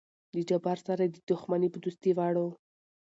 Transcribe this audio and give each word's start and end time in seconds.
د 0.35 0.37
جبار 0.49 0.77
سره 0.87 1.03
دې 1.13 1.19
دښمني 1.29 1.69
په 1.71 1.79
دوستي 1.83 2.11
واړو. 2.17 2.47